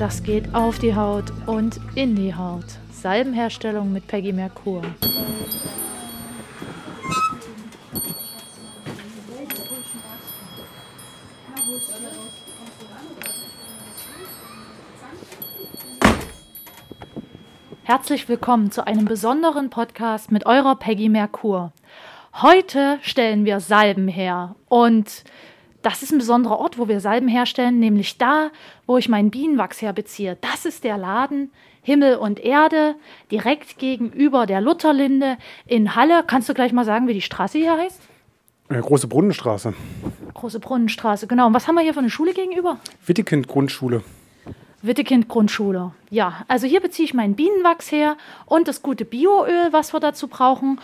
Das 0.00 0.22
geht 0.22 0.54
auf 0.54 0.78
die 0.78 0.94
Haut 0.94 1.26
und 1.44 1.78
in 1.94 2.16
die 2.16 2.34
Haut. 2.34 2.64
Salbenherstellung 2.90 3.92
mit 3.92 4.06
Peggy 4.06 4.32
Merkur. 4.32 4.80
Herzlich 17.82 18.26
willkommen 18.26 18.70
zu 18.70 18.86
einem 18.86 19.04
besonderen 19.04 19.68
Podcast 19.68 20.32
mit 20.32 20.46
eurer 20.46 20.76
Peggy 20.76 21.10
Merkur. 21.10 21.74
Heute 22.40 22.98
stellen 23.02 23.44
wir 23.44 23.60
Salben 23.60 24.08
her 24.08 24.54
und 24.70 25.24
das 25.82 26.02
ist 26.02 26.12
ein 26.12 26.18
besonderer 26.18 26.58
Ort, 26.58 26.78
wo 26.78 26.88
wir 26.88 27.00
Salben 27.00 27.28
herstellen, 27.28 27.78
nämlich 27.78 28.18
da, 28.18 28.50
wo 28.86 28.98
ich 28.98 29.08
meinen 29.08 29.30
Bienenwachs 29.30 29.80
herbeziehe. 29.82 30.36
Das 30.40 30.64
ist 30.64 30.84
der 30.84 30.98
Laden 30.98 31.50
Himmel 31.82 32.16
und 32.16 32.40
Erde, 32.40 32.94
direkt 33.30 33.78
gegenüber 33.78 34.46
der 34.46 34.60
Lutherlinde 34.60 35.38
in 35.66 35.94
Halle. 35.96 36.24
Kannst 36.26 36.48
du 36.48 36.54
gleich 36.54 36.72
mal 36.72 36.84
sagen, 36.84 37.08
wie 37.08 37.14
die 37.14 37.22
Straße 37.22 37.58
hier 37.58 37.76
heißt? 37.76 38.00
Äh, 38.68 38.80
Große 38.80 39.08
Brunnenstraße. 39.08 39.74
Große 40.34 40.60
Brunnenstraße, 40.60 41.26
genau. 41.26 41.46
Und 41.46 41.54
was 41.54 41.66
haben 41.66 41.76
wir 41.76 41.82
hier 41.82 41.94
für 41.94 42.00
eine 42.00 42.10
Schule 42.10 42.34
gegenüber? 42.34 42.78
Wittekind 43.06 43.48
Grundschule. 43.48 44.02
Wittekind 44.82 45.28
Grundschule. 45.28 45.92
Ja, 46.08 46.44
also 46.48 46.66
hier 46.66 46.80
beziehe 46.80 47.04
ich 47.04 47.12
meinen 47.12 47.34
Bienenwachs 47.34 47.92
her 47.92 48.16
und 48.46 48.66
das 48.66 48.82
gute 48.82 49.04
Bioöl, 49.04 49.72
was 49.72 49.92
wir 49.92 50.00
dazu 50.00 50.28
brauchen. 50.28 50.80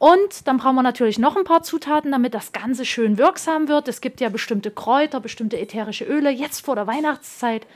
Und 0.00 0.48
dann 0.48 0.56
brauchen 0.56 0.76
wir 0.76 0.82
natürlich 0.82 1.18
noch 1.18 1.36
ein 1.36 1.44
paar 1.44 1.62
Zutaten, 1.62 2.10
damit 2.10 2.32
das 2.32 2.52
Ganze 2.52 2.86
schön 2.86 3.18
wirksam 3.18 3.68
wird. 3.68 3.86
Es 3.86 4.00
gibt 4.00 4.22
ja 4.22 4.30
bestimmte 4.30 4.70
Kräuter, 4.70 5.20
bestimmte 5.20 5.60
ätherische 5.60 6.06
Öle. 6.06 6.30
Jetzt 6.30 6.64
vor 6.64 6.74
der 6.74 6.86
Weihnachtszeit 6.86 7.66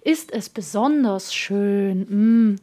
ist 0.00 0.32
es 0.32 0.48
besonders 0.48 1.34
schön, 1.34 2.06
mm, 2.08 2.56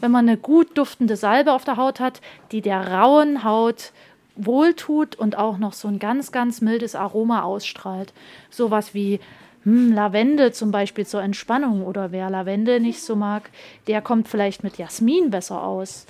wenn 0.00 0.10
man 0.12 0.28
eine 0.28 0.38
gut 0.38 0.78
duftende 0.78 1.16
Salbe 1.16 1.54
auf 1.54 1.64
der 1.64 1.76
Haut 1.76 1.98
hat, 1.98 2.20
die 2.52 2.60
der 2.60 2.86
rauen 2.86 3.42
Haut 3.42 3.90
wohltut 4.36 5.16
und 5.16 5.36
auch 5.36 5.58
noch 5.58 5.72
so 5.72 5.88
ein 5.88 5.98
ganz, 5.98 6.30
ganz 6.30 6.60
mildes 6.60 6.94
Aroma 6.94 7.42
ausstrahlt. 7.42 8.12
Sowas 8.48 8.94
wie 8.94 9.18
hm, 9.64 9.92
Lavende 9.92 10.52
zum 10.52 10.70
Beispiel 10.70 11.04
zur 11.04 11.20
Entspannung 11.20 11.84
oder 11.84 12.12
wer 12.12 12.30
Lavende 12.30 12.78
nicht 12.78 13.02
so 13.02 13.16
mag, 13.16 13.50
der 13.88 14.02
kommt 14.02 14.28
vielleicht 14.28 14.62
mit 14.62 14.78
Jasmin 14.78 15.30
besser 15.30 15.64
aus 15.64 16.06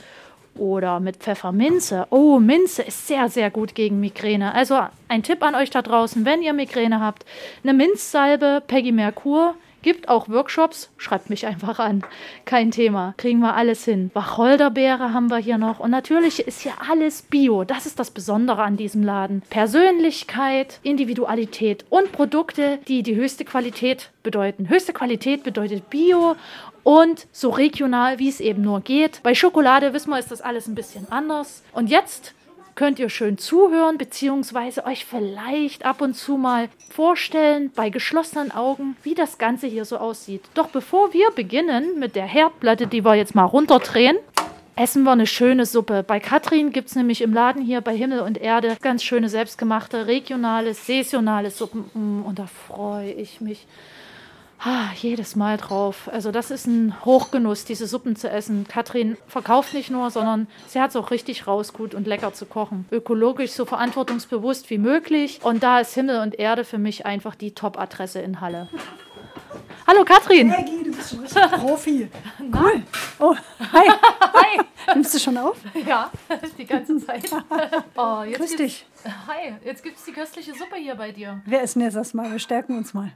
oder 0.59 1.01
mit 1.01 1.17
Pfefferminze. 1.17 2.07
Oh, 2.11 2.39
Minze 2.39 2.83
ist 2.83 3.07
sehr, 3.07 3.29
sehr 3.29 3.51
gut 3.51 3.75
gegen 3.75 4.01
Migräne. 4.01 4.55
Also 4.55 4.79
ein 5.09 5.23
Tipp 5.23 5.43
an 5.43 5.55
euch 5.55 5.71
da 5.71 5.83
draußen, 5.83 6.25
wenn 6.25 6.43
ihr 6.43 6.53
Migräne 6.53 7.01
habt, 7.01 7.25
eine 7.63 7.75
Minzsalbe, 7.75 8.63
Peggy 8.67 8.93
Merkur, 8.93 9.55
Gibt 9.81 10.09
auch 10.09 10.29
Workshops, 10.29 10.91
schreibt 10.97 11.31
mich 11.31 11.47
einfach 11.47 11.79
an. 11.79 12.03
Kein 12.45 12.73
Thema, 12.73 13.15
kriegen 13.17 13.39
wir 13.39 13.55
alles 13.55 13.85
hin. 13.85 14.11
Wacholderbeere 14.13 15.13
haben 15.13 15.31
wir 15.31 15.39
hier 15.39 15.57
noch 15.57 15.79
und 15.79 15.93
natürlich 15.93 16.41
ist 16.41 16.63
hier 16.63 16.73
alles 16.91 17.23
Bio. 17.23 17.63
Das 17.63 17.87
ist 17.87 18.01
das 18.01 18.11
Besondere 18.11 18.63
an 18.63 18.77
diesem 18.77 19.05
Laden. 19.05 19.43
Persönlichkeit, 19.51 20.81
Individualität 20.83 21.85
und 21.91 22.11
Produkte, 22.11 22.81
die 22.89 23.05
die 23.05 23.15
höchste 23.15 23.45
Qualität 23.45 24.11
bedeuten. 24.25 24.69
Höchste 24.69 24.93
Qualität 24.93 25.45
bedeutet 25.45 25.89
Bio 25.91 26.35
und 26.89 27.27
so 27.33 27.51
regional, 27.51 28.19
wie 28.19 28.31
es 28.31 28.41
eben 28.41 28.63
nur 28.63 28.81
geht. 28.81 29.23
Bei 29.23 29.35
Schokolade 29.35 29.93
wissen 29.93 30.09
wir, 30.09 30.19
ist 30.19 30.31
das 30.31 30.41
alles 30.41 30.69
ein 30.69 30.75
bisschen 30.75 31.07
anders. 31.13 31.63
Und 31.73 31.91
jetzt 31.91 32.33
könnt 32.77 32.99
ihr 32.99 33.11
schön 33.11 33.37
zuhören, 33.37 33.99
beziehungsweise 33.99 34.87
euch 34.87 35.05
vielleicht 35.05 35.85
ab 35.85 36.01
und 36.01 36.15
zu 36.15 36.39
mal 36.39 36.71
vorstellen, 36.89 37.71
bei 37.77 37.91
geschlossenen 37.91 38.53
Augen, 38.53 38.97
wie 39.03 39.15
das 39.15 39.37
Ganze 39.37 39.67
hier 39.67 39.85
so 39.85 39.99
aussieht. 39.99 40.41
Doch 40.55 40.69
bevor 40.69 41.13
wir 41.13 41.31
beginnen 41.33 41.99
mit 41.99 42.17
der 42.17 42.25
Herdplatte, 42.25 42.87
die 42.87 43.05
wir 43.05 43.17
jetzt 43.17 43.35
mal 43.35 43.45
runterdrehen, 43.45 44.17
essen 44.75 45.03
wir 45.03 45.13
eine 45.13 45.27
schöne 45.27 45.67
Suppe. 45.67 46.03
Bei 46.03 46.21
Katrin 46.21 46.73
gibt 46.73 46.89
es 46.89 46.97
nämlich 46.97 47.21
im 47.21 47.35
Laden 47.35 47.61
hier 47.61 47.83
bei 47.83 47.95
Himmel 47.95 48.21
und 48.21 48.39
Erde 48.39 48.79
ganz 48.81 49.03
schöne 49.03 49.29
selbstgemachte, 49.29 50.07
regionale, 50.07 50.73
saisonale 50.73 51.51
Suppen. 51.51 51.91
Mm, 51.93 52.23
und 52.25 52.39
da 52.39 52.47
freue 52.47 53.13
ich 53.13 53.43
mich 53.43 53.67
ah, 54.59 54.89
jedes 54.97 55.37
Mal 55.37 55.57
drauf. 55.57 56.09
Also 56.13 56.31
das 56.31 56.51
ist 56.51 56.67
ein 56.67 56.95
Hochgenuss, 57.05 57.65
diese 57.65 57.87
Suppen 57.87 58.17
zu 58.17 58.29
essen. 58.31 58.67
Katrin 58.69 59.17
verkauft 59.27 59.75
nicht 59.75 59.91
nur, 59.91 60.11
sondern 60.11 60.47
sie 60.67 60.81
hat 60.81 60.91
es 60.91 60.97
auch 60.97 61.11
richtig 61.11 61.47
raus, 61.47 61.73
gut 61.73 61.95
und 61.95 62.07
lecker 62.07 62.33
zu 62.33 62.47
kochen. 62.47 62.87
Ökologisch 62.91 63.53
so 63.53 63.65
verantwortungsbewusst 63.65 64.71
wie 64.71 64.79
möglich. 64.79 65.41
Und 65.43 65.63
da 65.63 65.81
ist 65.81 65.95
Himmel 65.95 66.21
und 66.21 66.39
Erde 66.39 66.65
für 66.65 66.79
mich 66.79 67.07
einfach 67.07 67.35
die 67.35 67.53
Top-Adresse 67.53 68.21
in 68.21 68.41
Halle. 68.41 68.69
Hallo 69.87 70.05
Katrin. 70.05 70.51
Hey 70.51 70.85
du 70.85 70.93
bist 70.93 71.11
schon 71.11 71.21
richtig 71.21 71.43
Profi. 71.53 72.09
Cool. 72.53 72.83
Oh, 73.19 73.35
hi. 73.73 73.89
Hi. 73.89 74.61
Nimmst 74.95 75.15
du 75.15 75.19
schon 75.19 75.37
auf? 75.39 75.57
Ja, 75.87 76.11
die 76.59 76.67
ganze 76.67 76.99
Zeit. 76.99 77.25
Oh, 77.97 78.23
jetzt 78.23 78.39
Grüß 78.39 78.57
dich. 78.57 78.87
Hi, 79.27 79.55
jetzt 79.65 79.83
gibt 79.83 79.97
es 79.97 80.05
die 80.05 80.13
köstliche 80.13 80.53
Suppe 80.53 80.77
hier 80.77 80.95
bei 80.95 81.11
dir. 81.11 81.41
Wir 81.47 81.63
essen 81.63 81.81
jetzt 81.81 81.97
erstmal, 81.97 82.31
wir 82.31 82.39
stärken 82.39 82.77
uns 82.77 82.93
mal. 82.95 83.13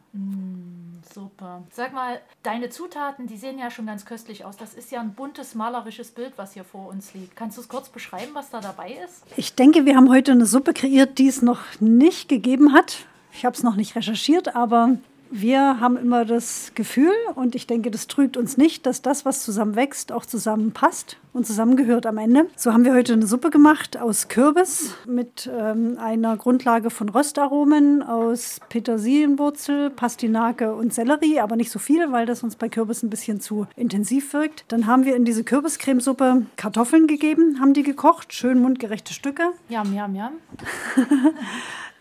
Super. 1.15 1.63
Sag 1.73 1.93
mal, 1.93 2.21
deine 2.43 2.71
Zutaten, 2.71 3.27
die 3.27 3.37
sehen 3.37 3.59
ja 3.59 3.71
schon 3.71 3.87
ganz 3.87 4.05
köstlich 4.05 4.45
aus. 4.45 4.57
Das 4.57 4.75
ist 4.75 4.91
ja 4.91 5.01
ein 5.01 5.15
buntes, 5.15 5.55
malerisches 5.55 6.11
Bild, 6.11 6.35
was 6.37 6.55
hier 6.55 6.65
vor 6.65 6.89
uns 6.89 7.15
liegt. 7.15 7.37
Kannst 7.37 7.57
du 7.57 7.63
es 7.63 7.69
kurz 7.69 7.89
beschreiben, 7.89 8.33
was 8.35 8.51
da 8.51 8.61
dabei 8.61 8.99
ist? 9.05 9.23
Ich 9.37 9.55
denke, 9.55 9.85
wir 9.87 9.97
haben 9.97 10.11
heute 10.11 10.33
eine 10.33 10.47
Suppe 10.47 10.73
kreiert, 10.73 11.19
die 11.19 11.29
es 11.29 11.43
noch 11.43 11.61
nicht 11.81 12.29
gegeben 12.29 12.73
hat. 12.73 13.07
Ich 13.33 13.45
habe 13.45 13.57
es 13.57 13.63
noch 13.63 13.77
nicht 13.77 13.97
recherchiert, 13.97 14.55
aber 14.55 14.97
wir 15.33 15.81
haben 15.81 15.97
immer 15.97 16.25
das 16.25 16.73
Gefühl, 16.75 17.13
und 17.35 17.55
ich 17.55 17.67
denke, 17.67 17.91
das 17.91 18.07
trügt 18.07 18.37
uns 18.37 18.59
nicht, 18.59 18.85
dass 18.85 19.01
das, 19.01 19.25
was 19.25 19.43
zusammen 19.43 19.77
wächst, 19.77 20.13
auch 20.13 20.27
zusammenpasst 20.27 21.17
und 21.33 21.47
zusammengehört 21.47 22.05
am 22.05 22.19
Ende. 22.19 22.47
So 22.55 22.73
haben 22.73 22.85
wir 22.85 22.93
heute 22.93 23.15
eine 23.15 23.27
Suppe 23.27 23.49
gemacht 23.49 23.99
aus 23.99 24.29
Kürbis 24.29 24.95
mit 25.07 25.51
ähm, 25.51 25.97
einer 25.99 26.37
Grundlage 26.37 26.91
von 26.91 27.09
Röstaromen, 27.09 28.03
aus 28.03 28.61
Petersilienwurzel, 28.69 29.89
Pastinake 29.89 30.75
und 30.75 30.93
Sellerie, 30.93 31.41
aber 31.41 31.57
nicht 31.57 31.71
so 31.71 31.79
viel, 31.79 32.13
weil 32.13 32.27
das 32.27 32.43
uns 32.43 32.57
bei 32.57 32.69
Kürbis 32.69 33.03
ein 33.03 33.09
bisschen 33.09 33.41
zu 33.41 33.67
intensiv 33.75 34.35
wirkt. 34.35 34.67
Dann 34.69 34.87
haben 34.87 35.07
wir 35.07 35.17
in 35.17 35.25
diese 35.25 35.45
Kürbiscremesuppe 35.45 36.45
Kartoffeln 36.57 37.07
gegeben, 37.07 37.59
haben 37.59 37.73
die 37.73 37.83
gekocht, 37.83 38.35
schön 38.35 38.61
mundgerechte 38.61 39.15
Stücke. 39.15 39.45
Jam, 39.71 39.95
jam, 39.95 40.15
jam. 40.15 40.33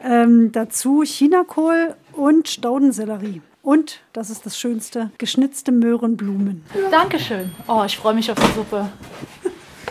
Ähm, 0.03 0.51
dazu 0.51 1.03
Chinakohl 1.03 1.95
und 2.13 2.47
Staudensellerie. 2.47 3.41
Und, 3.63 3.99
das 4.13 4.29
ist 4.29 4.45
das 4.45 4.57
Schönste, 4.57 5.11
geschnitzte 5.17 5.71
Möhrenblumen. 5.71 6.63
Dankeschön. 6.89 7.51
Oh, 7.67 7.83
ich 7.85 7.97
freue 7.97 8.15
mich 8.15 8.31
auf 8.31 8.39
die 8.39 8.53
Suppe. 8.53 8.89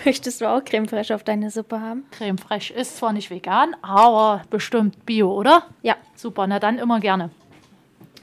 Möchtest 0.04 0.41
du 0.41 0.48
auch 0.48 0.64
Creme 0.64 0.88
fraiche 0.88 1.14
auf 1.14 1.25
deine 1.25 1.50
Suppe 1.50 1.81
haben? 1.81 2.04
Creme 2.10 2.38
fraiche 2.38 2.72
ist 2.75 2.97
zwar 2.97 3.12
nicht 3.12 3.31
vegan, 3.31 3.76
aber 3.82 4.42
bestimmt 4.50 5.04
bio, 5.04 5.32
oder? 5.32 5.64
Ja. 5.82 5.97
Super, 6.16 6.47
na 6.47 6.58
dann 6.58 6.78
immer 6.78 7.00
gerne. 7.00 7.31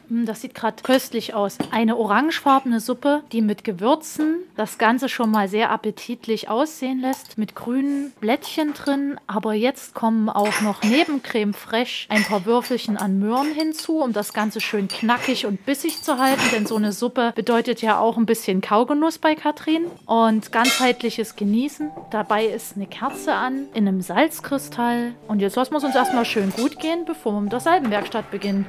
Hm, 0.09 0.25
Das 0.25 0.41
sieht 0.41 0.56
gerade 0.56 0.81
köstlich 0.84 1.34
aus. 1.34 1.57
Eine 1.72 1.97
orangefarbene 1.97 2.79
Suppe, 2.79 3.23
die 3.31 3.41
mit 3.41 3.63
Gewürzen 3.63 4.38
das 4.56 4.78
Ganze 4.78 5.09
schon 5.09 5.31
mal 5.31 5.47
sehr 5.47 5.69
appetitlich 5.72 6.50
aussehen 6.50 7.00
lässt, 7.00 7.38
mit 7.38 7.56
grünen 7.56 8.12
Blättchen 8.19 8.73
drin. 8.73 9.19
Aber 9.28 9.53
jetzt 9.53 9.94
kommen 9.94 10.29
auch 10.29 10.62
noch 10.62 10.81
neben 10.84 11.22
Creme 11.23 11.53
fraiche 11.53 12.09
ein 12.09 12.23
paar 12.23 12.46
Würfelchen 12.46 12.97
an 12.97 13.19
Möhren 13.19 13.53
hinzu, 13.53 14.00
um 14.00 14.13
das 14.13 14.34
Ganze 14.34 14.62
schön 14.62 14.88
knackig 14.88 15.46
und 15.46 15.66
bissig 15.66 16.01
zu 16.01 16.17
halten. 16.17 16.41
Denn 16.53 16.66
so 16.66 16.75
eine 16.75 16.91
Suppe 16.91 17.34
bedeutet 17.35 17.81
ja 17.81 18.00
auch 18.00 18.17
ein 18.17 18.25
bisschen 18.25 18.62
Kaugenuss 18.62 19.17
bei 19.17 19.35
Katrin. 19.35 19.85
Und 20.06 20.51
ganzheitliches 20.51 21.35
Genießen. 21.35 21.91
Dabei 22.12 22.46
ist 22.46 22.75
eine 22.75 22.88
Kerze 22.88 23.34
an, 23.34 23.67
in 23.73 23.88
einem 23.88 24.01
Salzkristall. 24.01 25.13
Und 25.28 25.41
jetzt 25.41 25.56
lassen 25.56 25.73
wir 25.73 25.78
es 25.78 25.84
uns 25.84 25.96
erstmal 25.96 26.25
schön 26.25 26.51
gut 26.51 26.79
gehen, 26.79 27.06
bevor 27.06 27.34
wir 27.34 27.41
mit 27.41 27.51
der 27.51 27.59
Salbenwerkstatt 27.59 28.31
beginnen. 28.31 28.66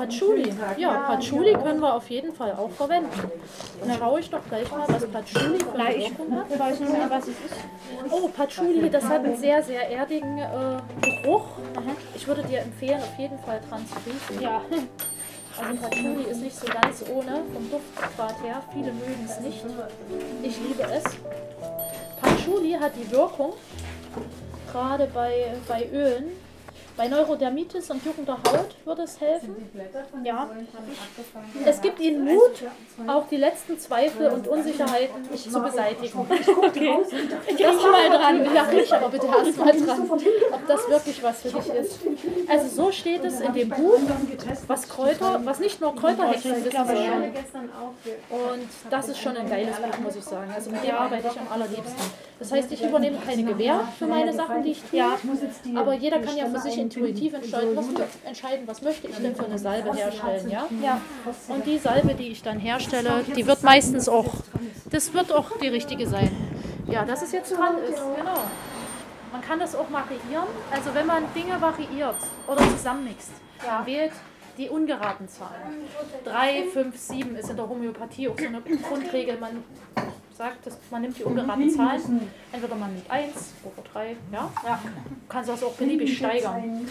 Patchouli. 0.00 0.54
Ja, 0.78 0.92
Patchouli 1.08 1.52
können 1.52 1.80
wir 1.80 1.94
auf 1.94 2.08
jeden 2.08 2.32
Fall 2.32 2.52
auch 2.52 2.70
verwenden. 2.70 3.10
Dann 3.80 3.98
schaue 3.98 4.20
ich 4.20 4.30
doch 4.30 4.40
gleich 4.48 4.70
mal, 4.70 4.84
was 4.88 5.06
Patchouli 5.06 5.58
für 5.58 5.78
eine 5.78 5.98
Wirkung 5.98 6.34
hat. 6.36 6.46
Ich 6.50 6.58
weiß 6.58 6.80
nicht, 6.80 7.10
was 7.10 7.24
es 7.24 7.28
ist. 7.28 8.10
Oh, 8.10 8.28
Patchouli, 8.28 8.88
das 8.88 9.04
hat 9.04 9.24
einen 9.24 9.36
sehr, 9.36 9.62
sehr 9.62 9.90
erdigen 9.90 10.38
äh, 10.38 10.78
Geruch. 11.22 11.44
Ich 12.14 12.26
würde 12.26 12.42
dir 12.44 12.60
empfehlen, 12.60 13.00
auf 13.00 13.18
jeden 13.18 13.38
Fall 13.40 13.60
dran 13.68 13.84
zu 13.86 13.96
riechen. 14.06 14.42
Ja. 14.42 14.62
Also 15.60 15.82
Patchouli 15.82 16.22
ist 16.30 16.40
nicht 16.40 16.56
so 16.56 16.66
ganz 16.66 17.04
ohne 17.12 17.42
vom 17.52 17.70
Duftgrad 17.70 18.42
her. 18.42 18.62
Viele 18.72 18.92
mögen 18.92 19.26
es 19.26 19.40
nicht. 19.40 19.62
Ich 20.42 20.58
liebe 20.60 20.82
es. 20.82 21.04
Patchouli 22.22 22.72
hat 22.72 22.92
die 22.96 23.10
Wirkung, 23.10 23.52
gerade 24.72 25.06
bei, 25.12 25.54
bei 25.68 25.86
Ölen, 25.92 26.30
Bei 27.00 27.08
Neurodermitis 27.08 27.90
und 27.90 28.04
juckender 28.04 28.34
Haut 28.34 28.76
würde 28.84 29.04
es 29.04 29.18
helfen. 29.18 29.56
Ja. 30.22 30.50
Es 31.64 31.80
gibt 31.80 31.98
Ihnen 31.98 32.26
Mut, 32.26 32.62
auch 33.06 33.26
die 33.26 33.38
letzten 33.38 33.78
Zweifel 33.78 34.28
und 34.28 34.46
Unsicherheiten 34.46 35.24
zu 35.34 35.62
beseitigen. 35.62 36.18
Okay. 36.18 36.98
Ich 37.46 37.56
riech 37.56 37.90
mal 37.90 38.10
dran. 38.10 38.54
Ja, 38.54 38.64
riech 38.64 38.92
aber 38.92 39.08
bitte 39.08 39.28
erst 39.28 39.56
mal 39.56 39.72
dran, 39.72 40.10
ob 40.52 40.66
das 40.66 40.90
wirklich 40.90 41.22
was 41.22 41.40
für 41.40 41.48
dich 41.48 41.68
ist. 41.72 42.00
Also 42.46 42.68
so 42.68 42.92
steht 42.92 43.24
es 43.24 43.40
in 43.40 43.54
dem 43.54 43.70
Buch, 43.70 43.98
was 44.66 44.86
Kräuter, 44.86 45.40
was 45.42 45.58
nicht 45.58 45.80
nur 45.80 45.96
Kräuterhexen 45.96 46.62
wissen 46.62 46.86
sollen. 46.86 47.32
Und 48.28 48.68
das 48.90 49.08
ist 49.08 49.18
schon 49.18 49.38
ein 49.38 49.48
geiles 49.48 49.74
Buch, 49.76 49.98
muss 50.04 50.16
ich 50.16 50.24
sagen. 50.24 50.52
Also 50.54 50.70
mit 50.70 50.84
dem 50.84 50.94
arbeite 50.94 51.28
ich 51.28 51.40
am 51.40 51.48
allerliebsten. 51.50 52.30
Das 52.38 52.52
heißt, 52.52 52.72
ich 52.72 52.82
übernehme 52.82 53.18
keine 53.18 53.44
Gewähr 53.44 53.86
für 53.98 54.06
meine 54.06 54.32
Sachen, 54.32 54.62
die 54.62 54.72
ich 54.72 54.82
tue. 54.82 55.02
Aber 55.76 55.94
jeder 55.94 56.20
kann 56.20 56.36
ja 56.36 56.46
für 56.46 56.58
sich 56.58 56.78
intuitiv 56.96 57.34
entscheiden, 57.34 57.76
was, 57.76 57.86
entscheiden, 58.24 58.66
was 58.66 58.82
möchte 58.82 59.08
ich 59.08 59.16
denn 59.16 59.34
für 59.34 59.44
eine 59.44 59.58
Salbe 59.58 59.94
herstellen. 59.94 60.50
Ja? 60.50 60.66
Ja. 60.82 61.00
Und 61.48 61.66
die 61.66 61.78
Salbe, 61.78 62.14
die 62.14 62.28
ich 62.28 62.42
dann 62.42 62.58
herstelle, 62.58 63.24
die 63.36 63.46
wird 63.46 63.62
meistens 63.62 64.08
auch, 64.08 64.34
das 64.90 65.12
wird 65.14 65.32
auch 65.32 65.58
die 65.58 65.68
richtige 65.68 66.08
sein. 66.08 66.30
Ja, 66.86 67.04
dass 67.04 67.22
es 67.22 67.32
jetzt 67.32 67.52
dran 67.52 67.78
ist, 67.88 68.02
genau. 68.16 68.42
Man 69.32 69.40
kann 69.42 69.60
das 69.60 69.76
auch 69.76 69.90
variieren. 69.92 70.48
Also 70.72 70.92
wenn 70.92 71.06
man 71.06 71.24
Dinge 71.34 71.60
variiert 71.60 72.16
oder 72.48 72.68
zusammenmixt, 72.70 73.30
dann 73.64 73.86
wählt 73.86 74.12
die 74.58 74.68
ungeraden 74.68 75.28
Zahlen. 75.28 75.84
3, 76.24 76.64
5, 76.72 76.96
7 76.96 77.36
ist 77.36 77.50
in 77.50 77.56
der 77.56 77.68
Homöopathie 77.68 78.28
auch 78.28 78.38
so 78.38 78.46
eine 78.46 78.60
Grundregel. 78.60 79.38
Man 79.38 79.62
sagt, 80.40 80.66
dass 80.66 80.78
man 80.90 81.02
nimmt 81.02 81.18
die 81.18 81.24
ungeraden 81.24 81.68
Zahlen. 81.70 82.30
Entweder 82.50 82.74
man 82.74 82.94
nimmt 82.94 83.10
1 83.10 83.32
oder 83.62 83.86
3, 83.92 84.16
ja. 84.32 84.50
ja. 84.64 84.78
Du 84.82 85.14
kannst 85.28 85.50
das 85.50 85.62
auch 85.62 85.74
beliebig 85.74 86.16
steigern. 86.16 86.86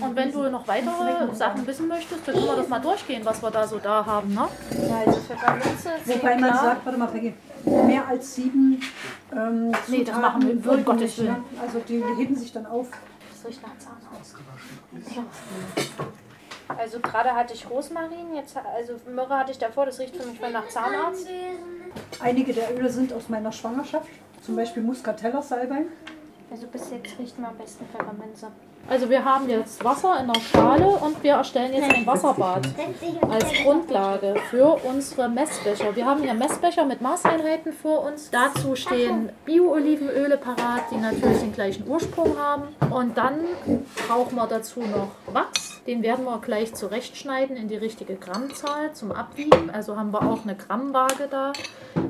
Und 0.00 0.16
wenn 0.16 0.32
du 0.32 0.48
noch 0.48 0.66
weitere 0.66 1.34
Sachen 1.34 1.66
wissen 1.66 1.86
möchtest, 1.86 2.26
dann 2.26 2.34
können 2.34 2.46
wir 2.46 2.56
das 2.56 2.68
mal 2.68 2.78
durchgehen, 2.78 3.22
was 3.24 3.42
wir 3.42 3.50
da 3.50 3.66
so 3.66 3.78
da 3.78 4.06
haben. 4.06 4.32
Ne? 4.32 4.48
Also 5.06 5.20
für 5.20 5.34
Balance 5.34 5.88
Wobei 6.06 6.36
man 6.38 6.54
sagt, 6.54 6.86
warte 6.86 6.98
mal, 6.98 7.08
Peggy, 7.08 7.34
mehr 7.64 8.08
als 8.08 8.34
sieben 8.34 8.80
ähm, 9.32 9.72
Nee, 9.88 10.04
das 10.04 10.16
machen 10.16 10.46
wir- 10.46 10.64
wirken 10.64 10.84
Gottes 10.86 11.02
nicht, 11.02 11.18
Willen. 11.18 11.32
ne? 11.32 11.44
Also 11.60 11.78
die 11.80 12.02
heben 12.16 12.34
sich 12.34 12.52
dann 12.52 12.64
auf. 12.64 12.88
Das 13.32 13.46
riecht 13.46 13.62
nach 13.62 13.76
Zahnarzt. 13.76 14.36
Also 16.78 17.00
gerade 17.00 17.34
hatte 17.34 17.54
ich 17.54 17.68
Rosmarin, 17.68 18.34
jetzt 18.34 18.56
also 18.56 18.94
Myrrhe 19.08 19.38
hatte 19.38 19.52
ich 19.52 19.58
davor, 19.58 19.86
das 19.86 19.98
riecht 19.98 20.16
für 20.16 20.26
mich 20.26 20.38
voll 20.38 20.50
nach 20.50 20.68
Zahnarzt. 20.68 21.26
Einige 22.20 22.52
der 22.52 22.76
Öle 22.76 22.90
sind 22.90 23.12
aus 23.12 23.28
meiner 23.28 23.52
Schwangerschaft, 23.52 24.08
zum 24.42 24.56
Beispiel 24.56 24.82
Muscatella 24.82 25.42
Salbei. 25.42 25.84
Also 26.50 26.66
bis 26.66 26.90
jetzt 26.90 27.18
riecht 27.18 27.38
mir 27.38 27.48
am 27.48 27.56
besten 27.56 27.86
Pfefferminze. 27.86 28.48
Also 28.88 29.08
wir 29.08 29.24
haben 29.24 29.48
jetzt 29.48 29.84
Wasser 29.84 30.18
in 30.20 30.32
der 30.32 30.40
Schale 30.40 30.86
und 30.86 31.22
wir 31.22 31.34
erstellen 31.34 31.72
jetzt 31.72 31.94
ein 31.94 32.06
Wasserbad 32.06 32.68
als 33.30 33.52
Grundlage 33.62 34.34
für 34.50 34.80
unsere 34.84 35.28
Messbecher. 35.28 35.94
Wir 35.94 36.06
haben 36.06 36.22
hier 36.22 36.34
Messbecher 36.34 36.84
mit 36.84 37.00
Maßeinheiten 37.00 37.72
vor 37.72 38.04
uns. 38.04 38.30
Dazu 38.30 38.74
stehen 38.74 39.30
Bio-Olivenöle 39.44 40.36
parat, 40.36 40.90
die 40.90 40.96
natürlich 40.96 41.38
den 41.38 41.52
gleichen 41.52 41.86
Ursprung 41.86 42.36
haben. 42.36 42.68
Und 42.90 43.16
dann 43.16 43.40
brauchen 44.08 44.34
wir 44.36 44.46
dazu 44.46 44.80
noch 44.80 45.10
Wachs. 45.32 45.70
Den 45.86 46.02
werden 46.02 46.24
wir 46.24 46.38
gleich 46.38 46.74
zurechtschneiden 46.74 47.56
in 47.56 47.68
die 47.68 47.76
richtige 47.76 48.16
Grammzahl 48.16 48.92
zum 48.92 49.12
Abwiegen. 49.12 49.70
Also 49.70 49.96
haben 49.96 50.12
wir 50.12 50.22
auch 50.22 50.42
eine 50.42 50.54
Grammwaage 50.54 51.26
da, 51.30 51.52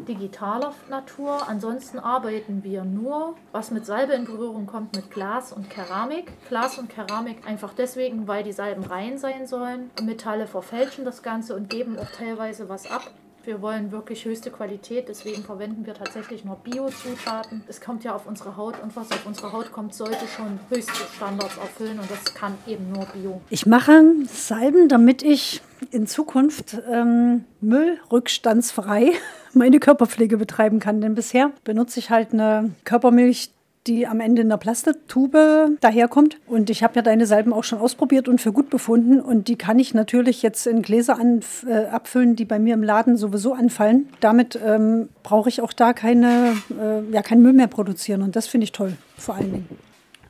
digitaler 0.09 0.73
Natur. 0.89 1.49
Ansonsten 1.49 1.99
arbeiten 1.99 2.65
wir 2.65 2.85
nur, 2.85 3.37
was 3.53 3.71
mit 3.71 3.87
Salbe 3.87 4.15
in 4.15 4.25
Berührung 4.25 4.67
kommt, 4.67 4.97
mit 4.97 5.11
Glas 5.11 5.53
und 5.53 5.71
Keramik. 5.71 6.33
Glas 6.49 6.70
und 6.79 6.89
Keramik 6.89 7.47
einfach 7.47 7.73
deswegen, 7.75 8.29
weil 8.29 8.43
die 8.43 8.53
Salben 8.53 8.85
rein 8.85 9.19
sein 9.19 9.47
sollen. 9.47 9.91
Metalle 10.03 10.47
verfälschen 10.47 11.05
das 11.05 11.23
Ganze 11.23 11.55
und 11.57 11.71
geben 11.71 11.99
auch 11.99 12.11
teilweise 12.11 12.69
was 12.69 12.91
ab. 12.91 13.11
Wir 13.43 13.63
wollen 13.63 13.91
wirklich 13.91 14.27
höchste 14.27 14.51
Qualität, 14.51 15.09
deswegen 15.09 15.43
verwenden 15.43 15.87
wir 15.87 15.95
tatsächlich 15.95 16.45
nur 16.45 16.57
Bio-Zutaten. 16.57 17.63
Es 17.69 17.81
kommt 17.81 18.05
ja 18.05 18.15
auf 18.15 18.27
unsere 18.27 18.59
Haut 18.59 18.75
und 18.83 18.95
was 18.95 19.11
auf 19.11 19.25
unsere 19.25 19.53
Haut 19.53 19.73
kommt, 19.73 19.95
sollte 19.95 20.27
schon 20.29 20.61
höchste 20.69 21.05
Standards 21.17 21.57
erfüllen 21.57 21.99
und 21.99 22.11
das 22.11 22.35
kann 22.35 22.53
eben 22.67 22.93
nur 22.93 23.07
Bio. 23.07 23.41
Ich 23.49 23.65
mache 23.65 24.03
Salben, 24.27 24.89
damit 24.89 25.23
ich 25.23 25.63
in 25.91 26.07
Zukunft 26.07 26.77
ähm, 26.91 27.47
müllrückstandsfrei 27.63 29.13
meine 29.55 29.81
Körperpflege 29.81 30.37
betreiben 30.37 30.79
kann. 30.79 31.01
Denn 31.01 31.15
bisher 31.15 31.51
benutze 31.65 31.99
ich 31.99 32.11
halt 32.11 32.35
eine 32.35 32.73
Körpermilch, 32.85 33.53
die 33.87 34.07
am 34.07 34.21
Ende 34.21 34.43
in 34.43 34.49
einer 34.49 34.59
Plastiktube 34.59 35.77
daherkommt. 35.81 36.39
Und 36.47 36.69
ich 36.69 36.83
habe 36.83 36.97
ja 36.97 37.03
deine 37.03 37.27
Salben 37.27 37.53
auch 37.53 37.65
schon 37.65 37.79
ausprobiert 37.79 38.29
und 38.29 38.41
für 38.41 38.53
gut 38.53 38.69
befunden. 38.69 39.21
Und 39.21 39.49
die 39.49 39.57
kann 39.57 39.79
ich 39.79 39.95
natürlich 39.95 40.43
jetzt 40.43 40.67
in 40.67 40.83
Gläser 40.83 41.19
an, 41.19 41.41
äh, 41.67 41.87
abfüllen, 41.87 42.37
die 42.37 42.45
bei 42.45 42.59
mir 42.59 42.75
im 42.75 42.83
Laden 42.83 43.17
sowieso 43.17 43.55
anfallen. 43.55 44.09
Damit 44.21 44.59
ähm, 44.63 45.09
brauche 45.23 45.49
ich 45.49 45.63
auch 45.63 45.73
da 45.73 45.93
keine, 45.95 46.57
äh, 46.79 47.11
ja, 47.11 47.23
keinen 47.23 47.43
Müll 47.43 47.55
mehr 47.55 47.69
produzieren. 47.69 48.23
Und 48.23 48.37
das 48.37 48.47
finde 48.47 48.65
ich 48.65 48.73
toll, 48.73 48.97
vor 49.17 49.37
allen 49.37 49.53
Dingen. 49.53 49.69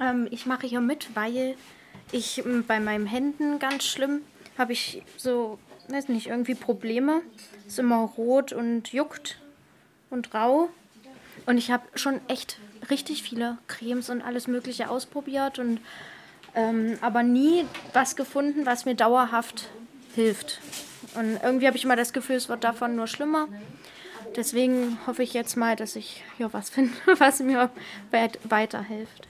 Ähm, 0.01 0.29
ich 0.31 0.47
mache 0.47 0.67
hier 0.67 0.81
mit, 0.81 1.09
weil 1.15 1.57
ich 2.13 2.45
ähm, 2.45 2.65
bei 2.67 2.79
meinen 2.79 3.07
Händen 3.07 3.59
ganz 3.59 3.85
schlimm 3.85 4.21
habe 4.59 4.73
ich 4.73 5.03
so, 5.17 5.59
weiß 5.89 6.09
nicht, 6.09 6.29
irgendwie 6.29 6.55
Probleme. 6.55 7.23
Ist 7.67 7.79
immer 7.79 7.99
rot 8.17 8.53
und 8.53 8.93
juckt 8.93 9.41
und 10.11 10.33
rau. 10.35 10.69
Und 11.47 11.59
ich 11.59 11.71
habe 11.71 11.83
schon 11.95 12.21
echt 12.29 12.59
richtig 12.91 13.23
viele 13.23 13.59
Cremes 13.67 14.11
und 14.11 14.23
alles 14.23 14.47
Mögliche 14.47 14.91
ausprobiert 14.91 15.59
und 15.59 15.81
ähm, 16.55 16.99
aber 17.01 17.23
nie 17.23 17.65
was 17.93 18.17
gefunden, 18.17 18.67
was 18.67 18.85
mir 18.85 18.95
dauerhaft 18.95 19.69
hilft. 20.15 20.61
Und 21.15 21.39
irgendwie 21.43 21.67
habe 21.67 21.77
ich 21.77 21.85
immer 21.85 21.97
das 21.97 22.13
Gefühl, 22.13 22.37
es 22.37 22.49
wird 22.49 22.65
davon 22.65 22.97
nur 22.97 23.07
schlimmer. 23.07 23.49
Deswegen 24.37 24.99
hoffe 25.07 25.23
ich 25.23 25.35
jetzt 25.35 25.57
mal, 25.57 25.77
dass 25.77 25.97
ich 25.97 26.23
hier 26.37 26.53
was 26.53 26.71
finde, 26.71 26.93
was 27.19 27.41
mir 27.41 27.71
weit 28.11 28.39
weiterhilft. 28.45 29.29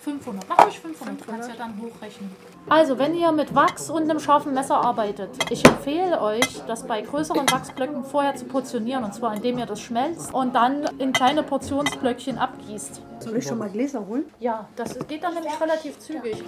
500. 0.00 0.48
Mach 0.48 0.64
ruhig 0.64 0.78
500, 0.78 1.20
du 1.20 1.24
kannst 1.24 1.48
ja 1.48 1.56
dann 1.56 1.80
hochrechnen. 1.80 2.30
Also, 2.68 2.98
wenn 2.98 3.14
ihr 3.14 3.32
mit 3.32 3.54
Wachs 3.54 3.90
und 3.90 4.04
einem 4.04 4.20
scharfen 4.20 4.54
Messer 4.54 4.76
arbeitet, 4.76 5.30
ich 5.50 5.64
empfehle 5.64 6.20
euch, 6.20 6.62
das 6.66 6.86
bei 6.86 7.00
größeren 7.02 7.50
Wachsblöcken 7.50 8.04
vorher 8.04 8.34
zu 8.36 8.44
portionieren. 8.44 9.04
Und 9.04 9.14
zwar, 9.14 9.34
indem 9.34 9.58
ihr 9.58 9.66
das 9.66 9.80
schmelzt 9.80 10.32
und 10.32 10.54
dann 10.54 10.84
in 10.98 11.12
kleine 11.12 11.42
Portionsblöckchen 11.42 12.38
abgießt. 12.38 13.02
Soll 13.18 13.36
ich 13.36 13.46
schon 13.46 13.58
mal 13.58 13.68
Gläser 13.68 14.06
holen? 14.06 14.24
Ja, 14.38 14.68
das 14.76 14.96
geht 15.08 15.24
dann 15.24 15.34
nämlich 15.34 15.60
relativ 15.60 15.98
zügig. 15.98 16.42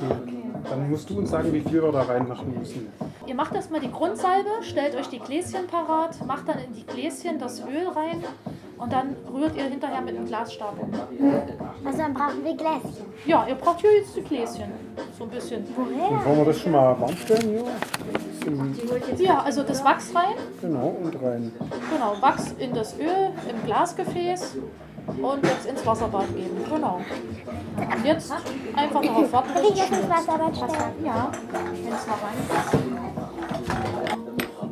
Dann 0.69 0.90
musst 0.90 1.10
du 1.10 1.19
uns 1.19 1.30
sagen, 1.30 1.52
wie 1.52 1.60
viel 1.60 1.82
wir 1.82 1.92
da 1.92 2.02
reinmachen 2.02 2.56
müssen. 2.58 2.92
Ihr 3.26 3.34
macht 3.34 3.54
erstmal 3.54 3.80
die 3.80 3.90
Grundsalbe, 3.90 4.50
stellt 4.62 4.94
euch 4.94 5.08
die 5.08 5.19
Gläschen 5.19 5.66
parat, 5.66 6.25
macht 6.26 6.48
dann 6.48 6.58
in 6.58 6.72
die 6.75 6.86
Gläschen 6.86 7.38
das 7.38 7.60
Öl 7.60 7.88
rein 7.88 8.25
und 8.78 8.92
dann 8.92 9.16
rührt 9.32 9.56
ihr 9.56 9.64
hinterher 9.64 10.00
mit 10.00 10.16
einem 10.16 10.26
Glasstab 10.26 10.75
um. 10.80 10.90
Also 11.85 11.99
dann 11.99 12.14
brauchen 12.14 12.44
wir 12.44 12.56
Gläschen. 12.56 13.06
Ja, 13.26 13.47
ihr 13.49 13.54
braucht 13.54 13.80
hier 13.80 13.97
jetzt 13.97 14.16
die 14.16 14.23
Gläschen. 14.23 14.73
So 15.16 15.25
ein 15.25 15.30
bisschen. 15.30 15.66
Dann 15.76 16.25
wollen 16.25 16.38
wir 16.38 16.44
das 16.44 16.61
schon 16.61 16.73
mal 16.73 16.99
warm 17.00 17.16
stellen 17.16 17.42
hier. 17.42 17.64
Ja, 19.18 19.42
also 19.42 19.62
das 19.62 19.85
Wachs 19.85 20.14
rein. 20.14 20.37
genau, 20.61 20.97
und 21.02 21.14
rein. 21.23 21.52
Genau, 21.92 22.14
Wachs 22.20 22.52
in 22.58 22.73
das 22.73 22.99
Öl 22.99 23.30
im 23.50 23.66
Glasgefäß 23.66 24.56
und 25.08 25.44
jetzt 25.44 25.66
ins 25.66 25.85
Wasserbad 25.85 26.35
geben. 26.35 26.56
Genau. 26.73 27.00
Und 27.76 28.04
jetzt 28.04 28.32
einfach 28.75 29.02
darauf 29.02 29.32
warten, 29.32 29.54
Kann 29.54 29.64
ich 29.64 29.76
jetzt 29.76 29.90
ins. 29.90 30.08
Wasserbad 30.08 30.56
stellen? 30.56 31.04
Ja, 31.04 31.30
wenn 31.85 31.92
es 31.92 32.06
noch 32.06 32.23
rein 32.23 32.38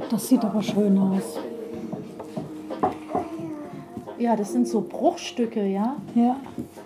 ist. 0.00 0.12
Das 0.12 0.28
sieht 0.28 0.44
aber 0.44 0.62
schön 0.62 0.96
aus. 0.98 1.38
Ja, 4.26 4.35
das 4.35 4.52
sind 4.52 4.66
so 4.66 4.80
Bruchstücke, 4.80 5.64
ja. 5.64 5.95
Ja. 6.16 6.35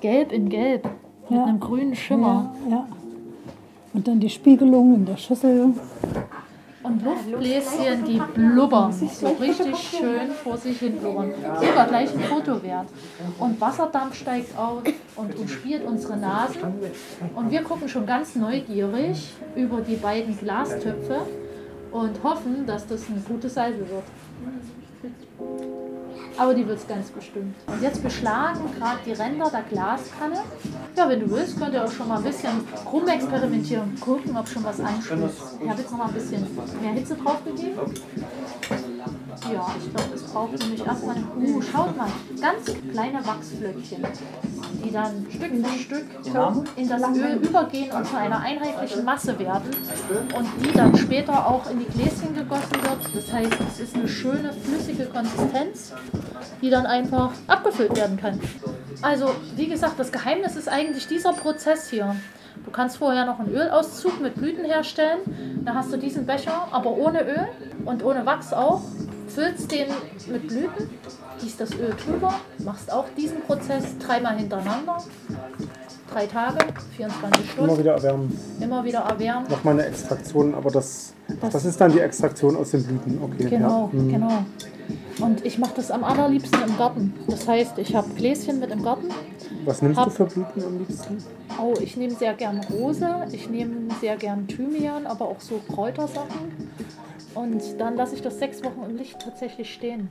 Gelb 0.02 0.30
in 0.30 0.50
Gelb. 0.50 0.84
Mit 1.30 1.38
Ja. 1.38 1.44
einem 1.46 1.58
grünen 1.58 1.94
Schimmer. 1.94 2.54
Ja, 2.68 2.70
ja. 2.70 2.88
Und 3.94 4.06
dann 4.06 4.20
die 4.20 4.28
Spiegelung 4.28 4.94
in 4.94 5.06
der 5.06 5.16
Schüssel. 5.16 5.72
Und 6.82 7.02
Luftbläschen, 7.02 8.04
die 8.06 8.20
blubbern. 8.34 8.92
So 8.92 9.28
richtig 9.40 9.74
schön 9.78 10.30
vor 10.44 10.58
sich 10.58 10.80
hin 10.80 10.98
blubbern. 10.98 11.32
Sogar 11.66 11.86
gleich 11.86 12.12
ein 12.12 12.20
Foto 12.20 12.62
wert. 12.62 12.88
Und 13.38 13.58
Wasserdampf 13.58 14.16
steigt 14.16 14.58
auf 14.58 14.82
und 15.16 15.38
umspielt 15.38 15.82
unsere 15.86 16.18
Nasen. 16.18 16.60
Und 17.34 17.50
wir 17.50 17.62
gucken 17.62 17.88
schon 17.88 18.04
ganz 18.04 18.36
neugierig 18.36 19.32
über 19.56 19.80
die 19.80 19.96
beiden 19.96 20.36
Glastöpfe 20.36 21.22
und 21.90 22.22
hoffen, 22.22 22.66
dass 22.66 22.86
das 22.86 23.08
eine 23.08 23.20
gute 23.20 23.48
Salbe 23.48 23.88
wird. 23.88 24.04
Aber 26.40 26.54
die 26.54 26.66
wird 26.66 26.78
es 26.78 26.88
ganz 26.88 27.10
bestimmt. 27.10 27.54
Und 27.66 27.82
jetzt 27.82 28.02
beschlagen 28.02 28.60
gerade 28.78 28.98
die 29.04 29.12
Ränder 29.12 29.50
der 29.50 29.60
Glaskanne. 29.60 30.38
Ja, 30.96 31.06
wenn 31.06 31.20
du 31.20 31.30
willst, 31.30 31.58
könnt 31.60 31.74
ihr 31.74 31.84
auch 31.84 31.92
schon 31.92 32.08
mal 32.08 32.16
ein 32.16 32.22
bisschen 32.22 32.66
rumexperimentieren, 32.90 34.00
gucken, 34.00 34.34
ob 34.38 34.48
schon 34.48 34.64
was 34.64 34.80
einschließt. 34.80 35.58
Ich 35.62 35.68
habe 35.68 35.82
jetzt 35.82 35.90
noch 35.90 35.98
mal 35.98 36.06
ein 36.06 36.14
bisschen 36.14 36.46
mehr 36.80 36.92
Hitze 36.92 37.14
drauf 37.16 37.44
gegeben. 37.44 37.78
Ja, 39.52 39.66
ich 39.78 39.92
glaube, 39.92 40.10
das 40.12 40.22
braucht 40.22 40.58
nämlich 40.58 40.86
erstmal, 40.86 41.16
uh, 41.16 41.62
schaut 41.62 41.96
mal, 41.96 42.08
ganz 42.40 42.64
kleine 42.92 43.26
Wachsflöckchen, 43.26 44.06
die 44.84 44.92
dann 44.92 45.26
Stück 45.28 45.50
für 45.50 45.78
Stück 45.78 46.06
in 46.76 46.88
das 46.88 47.02
Öl 47.16 47.36
übergehen 47.42 47.90
und 47.92 48.06
zu 48.06 48.16
einer 48.16 48.40
einheitlichen 48.40 49.04
Masse 49.04 49.38
werden 49.38 49.70
und 50.36 50.46
die 50.64 50.72
dann 50.72 50.96
später 50.96 51.46
auch 51.46 51.68
in 51.70 51.80
die 51.80 51.86
Gläschen 51.86 52.34
gegossen 52.34 52.82
wird. 52.82 53.14
Das 53.14 53.32
heißt, 53.32 53.56
es 53.72 53.80
ist 53.80 53.94
eine 53.96 54.08
schöne 54.08 54.52
flüssige 54.52 55.06
Konsistenz, 55.06 55.92
die 56.62 56.70
dann 56.70 56.86
einfach 56.86 57.32
abgefüllt 57.46 57.96
werden 57.96 58.16
kann. 58.16 58.38
Also, 59.02 59.30
wie 59.56 59.66
gesagt, 59.66 59.98
das 59.98 60.12
Geheimnis 60.12 60.56
ist 60.56 60.68
eigentlich 60.68 61.08
dieser 61.08 61.32
Prozess 61.32 61.90
hier. 61.90 62.14
Du 62.64 62.70
kannst 62.70 62.98
vorher 62.98 63.24
noch 63.24 63.38
einen 63.38 63.50
Ölauszug 63.50 64.20
mit 64.20 64.34
Blüten 64.34 64.64
herstellen. 64.64 65.20
Dann 65.64 65.74
hast 65.74 65.92
du 65.92 65.96
diesen 65.96 66.26
Becher, 66.26 66.68
aber 66.70 66.90
ohne 66.90 67.22
Öl 67.22 67.48
und 67.84 68.04
ohne 68.04 68.26
Wachs 68.26 68.52
auch. 68.52 68.82
Füllst 69.34 69.70
den 69.70 69.86
mit 70.30 70.48
Blüten, 70.48 70.90
gießt 71.40 71.60
das 71.60 71.72
Öl 71.74 71.94
drüber, 72.04 72.34
machst 72.64 72.92
auch 72.92 73.06
diesen 73.16 73.40
Prozess 73.42 73.96
dreimal 73.98 74.36
hintereinander. 74.36 74.98
Drei 76.12 76.26
Tage, 76.26 76.58
24 76.96 77.50
Stunden. 77.52 77.70
Immer 77.70 77.78
wieder 77.78 77.92
erwärmen. 77.92 78.38
Immer 78.60 78.84
wieder 78.84 78.98
erwärmen. 79.00 79.46
Nochmal 79.48 79.74
eine 79.74 79.86
Extraktion, 79.86 80.54
aber 80.54 80.70
das, 80.70 81.12
das 81.52 81.64
ist 81.64 81.80
dann 81.80 81.92
die 81.92 82.00
Extraktion 82.00 82.56
aus 82.56 82.72
den 82.72 82.82
Blüten. 82.82 83.20
Okay. 83.22 83.48
Genau, 83.48 83.90
Ja. 83.92 83.98
Hm. 84.00 84.08
genau. 84.10 84.44
Und 85.20 85.44
ich 85.46 85.58
mache 85.58 85.74
das 85.76 85.90
am 85.92 86.02
allerliebsten 86.02 86.62
im 86.66 86.76
Garten. 86.76 87.14
Das 87.28 87.46
heißt, 87.46 87.78
ich 87.78 87.94
habe 87.94 88.08
Gläschen 88.16 88.58
mit 88.58 88.72
im 88.72 88.82
Garten. 88.82 89.08
Was 89.64 89.82
nimmst 89.82 89.98
du 89.98 90.02
Hab- 90.06 90.12
für 90.12 90.24
Blüten 90.24 90.64
am 90.64 90.78
liebsten? 90.78 91.18
Oh, 91.62 91.74
ich 91.80 91.96
nehme 91.96 92.14
sehr 92.14 92.34
gern 92.34 92.60
Rose, 92.72 93.06
ich 93.30 93.48
nehme 93.50 93.72
sehr 94.00 94.16
gern 94.16 94.48
Thymian, 94.48 95.06
aber 95.06 95.26
auch 95.26 95.40
so 95.40 95.60
Kräutersachen. 95.72 96.70
Und 97.34 97.62
dann 97.78 97.96
lasse 97.96 98.16
ich 98.16 98.22
das 98.22 98.38
sechs 98.38 98.62
Wochen 98.64 98.82
im 98.88 98.96
Licht 98.96 99.20
tatsächlich 99.20 99.72
stehen. 99.72 100.08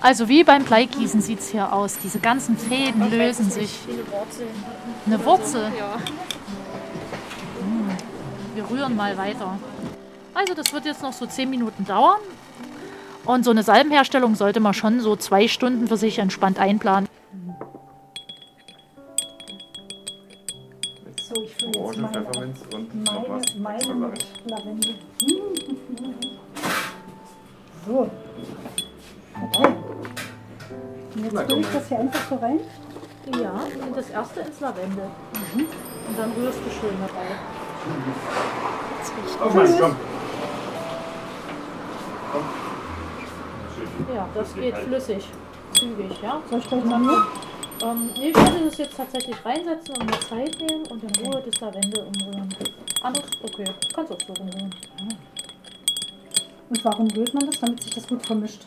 Also 0.00 0.28
wie 0.28 0.44
beim 0.44 0.64
Bleigießen 0.64 1.20
sieht 1.20 1.38
es 1.40 1.48
hier 1.48 1.72
aus. 1.72 1.98
Diese 2.02 2.18
ganzen 2.18 2.58
Fäden 2.58 3.10
lösen 3.10 3.50
sich. 3.50 3.78
Eine 5.06 5.24
Wurzel? 5.24 5.70
Ja. 5.78 5.94
Hm, 7.60 7.88
Wir 8.54 8.68
rühren 8.70 8.96
mal 8.96 9.16
weiter. 9.16 9.58
Also 10.34 10.54
das 10.54 10.72
wird 10.72 10.84
jetzt 10.84 11.02
noch 11.02 11.12
so 11.12 11.26
zehn 11.26 11.48
Minuten 11.48 11.84
dauern. 11.84 12.20
Und 13.24 13.44
so 13.44 13.50
eine 13.50 13.62
Salbenherstellung 13.62 14.34
sollte 14.34 14.60
man 14.60 14.74
schon 14.74 15.00
so 15.00 15.16
zwei 15.16 15.48
Stunden 15.48 15.88
für 15.88 15.96
sich 15.96 16.18
entspannt 16.18 16.58
einplanen. 16.58 17.07
Das 31.88 31.96
hier 31.96 31.98
einfach 32.00 32.28
so 32.28 32.36
rein. 32.36 32.60
Ja, 33.40 33.60
und 33.86 33.96
das 33.96 34.10
erste 34.10 34.40
ins 34.40 34.60
Lavendel. 34.60 35.10
Und 36.08 36.18
dann 36.18 36.32
rührst 36.32 36.58
du 36.58 36.70
schön 36.70 36.96
dabei. 37.00 37.26
Oh 39.40 39.54
Mann, 39.54 39.74
komm. 39.78 39.96
Ja, 44.14 44.28
das 44.34 44.54
geht 44.54 44.76
flüssig, 44.76 45.28
zügig, 45.72 46.22
ja. 46.22 46.40
Soll 46.48 46.58
ich 46.58 46.68
gleich 46.68 46.84
mal 46.84 47.00
hier? 47.00 47.26
Ähm, 47.80 48.10
nee, 48.16 48.30
ich 48.30 48.36
würde 48.36 48.64
das 48.64 48.78
jetzt 48.78 48.96
tatsächlich 48.96 49.36
reinsetzen 49.44 49.96
und 49.96 50.06
mir 50.06 50.20
Zeit 50.20 50.58
nehmen 50.58 50.86
und 50.86 51.02
in 51.02 51.24
Ruhe 51.24 51.42
das 51.44 51.60
Lavendel 51.60 52.06
umrühren. 52.06 52.54
Anders? 53.02 53.24
Okay, 53.42 53.64
kannst 53.94 54.12
auch 54.12 54.18
so 54.26 54.32
rumrühren. 54.32 54.74
Und 56.70 56.84
warum 56.84 57.08
rührt 57.10 57.34
man 57.34 57.46
das? 57.46 57.60
Damit 57.60 57.82
sich 57.82 57.94
das 57.94 58.06
gut 58.06 58.26
vermischt. 58.26 58.60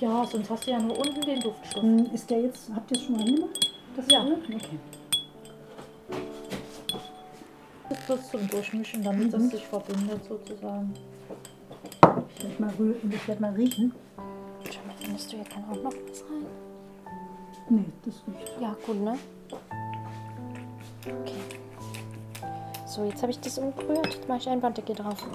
Ja, 0.00 0.26
sonst 0.26 0.50
hast 0.50 0.66
du 0.66 0.70
ja 0.72 0.78
nur 0.78 0.98
unten 0.98 1.20
den 1.22 1.40
Duftstoff. 1.40 1.82
Hm, 1.82 2.06
Ist 2.12 2.28
der 2.30 2.42
jetzt, 2.42 2.70
habt 2.74 2.90
ihr 2.90 2.96
es 2.98 3.04
schon 3.04 3.16
reingemacht? 3.16 3.72
Das 3.96 4.04
Ja. 4.10 4.20
alle? 4.20 4.34
Okay. 4.34 4.78
Das 7.88 7.98
bloß 8.06 8.30
zum 8.30 8.48
Durchmischen, 8.48 9.02
damit 9.02 9.32
das 9.32 9.48
sich 9.50 9.64
verbindet 9.66 10.22
sozusagen. 10.24 10.92
Ich 12.36 12.42
werde 12.44 12.62
mal, 12.62 12.70
rühren, 12.78 13.12
ich 13.12 13.28
werd 13.28 13.40
mal 13.40 13.52
riechen. 13.52 13.94
Findest 15.00 15.32
du, 15.32 15.36
hier 15.36 15.44
kann 15.46 15.64
auch 15.70 15.76
noch 15.82 15.92
was 15.92 16.22
rein? 16.24 16.46
Nee, 17.68 17.84
das 18.04 18.14
riecht. 18.26 18.60
Ja, 18.60 18.76
gut, 18.84 19.00
ne? 19.00 19.18
Okay. 21.04 21.34
So, 22.86 23.04
jetzt 23.04 23.22
habe 23.22 23.30
ich 23.30 23.38
das 23.40 23.58
umgerührt. 23.58 24.14
Jetzt 24.14 24.28
mache 24.28 24.38
ich 24.38 24.48
ein 24.48 24.62
Wanddecke 24.62 24.94
drauf. 24.94 25.26